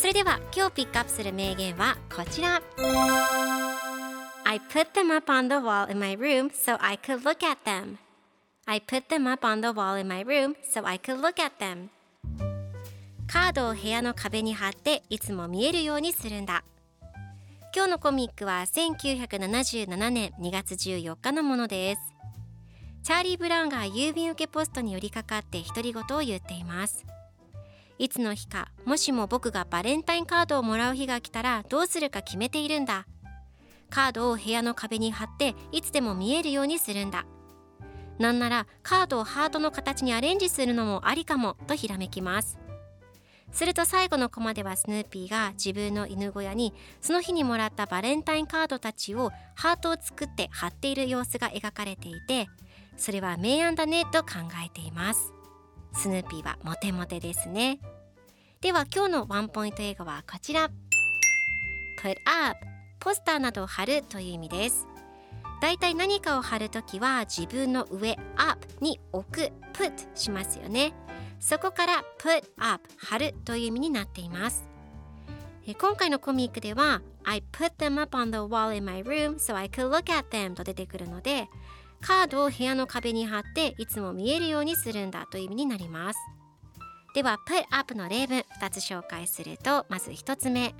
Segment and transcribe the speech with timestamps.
[0.00, 2.62] それでは今日ピックアップする名言はこちら。
[4.44, 7.98] I put them up on the wall in my room so I could look at them.
[8.64, 11.62] I put them up on the wall in my room so I could look at
[11.62, 11.90] them.
[13.26, 16.64] カードを部屋の壁に貼っていつも見えるようにするんだ。
[17.76, 22.00] 今日のコミックは1977年2月14日のものです。
[23.02, 27.04] チャーリー・ブラウンが郵便受けポストに寄りかかって独り言を言っています。
[28.00, 33.06] いつの日かもしも僕がバレンタインカードをもらう日が来たらどうするか決めているんだ。
[33.90, 37.26] カードを部屋の壁に貼っていつでも見えるようにするんだ。
[38.18, 42.58] なんならカードをハートの形にアレンジするのもありかもとひらめきます。
[43.52, 52.48] すると最後のコマではスヌーピーが自分の犬小屋にその日にもらったバレンタインカードたちをハートを作って貼っている様子が描かれていて
[52.96, 55.34] それは明暗だねと考えています。
[55.92, 57.78] スヌーピーはモテモテですね。
[58.60, 60.70] では今日のワンポイント英語はこちら。
[62.02, 62.66] Put up
[62.98, 64.86] ポスターなどを貼るという意味です。
[65.60, 70.92] だいたい何かを貼るときは自分の上 up に置く put しますよね。
[71.38, 74.68] そこから put up 貼るという意味になっています。
[75.78, 80.36] 今回のコミックでは I put them up on the wall in my room so I could look at
[80.36, 81.48] them と出てくるので
[82.00, 86.18] カードを部屋の壁に貼っていつも見えるようにするんだという意味になります。
[87.14, 90.74] では put up の例文2つ紹介するとまず1つ目。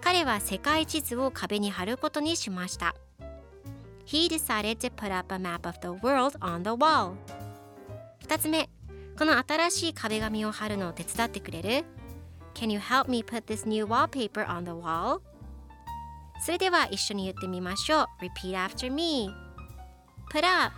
[0.00, 2.94] 彼は世界地図を壁に貼ることにしました。
[4.04, 7.14] He decided to put up a map of the world on the wall.
[8.26, 8.68] 2つ目。
[9.16, 11.84] この新しい壁紙を貼るのを手伝ってくれる。
[12.54, 15.20] Can you help me put this new wallpaper on the wall?
[16.44, 18.06] それでは一緒に言ってみましょう。
[18.20, 19.51] Repeat after me.
[20.32, 20.70] プラッ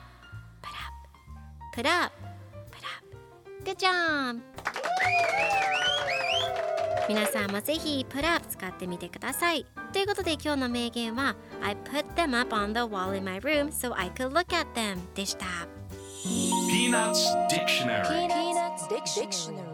[0.63, 0.73] プラ
[1.71, 2.11] ップラッ
[2.73, 4.43] プラップグッジョン
[7.09, 9.65] 皆さんもぜひプラ使ってみてください。
[9.93, 15.47] ということで今日の名言は「I put them up on the wall in my room so I could look at them」でした。
[16.25, 17.71] ピーナツ・ディク
[19.33, 19.74] ショナ。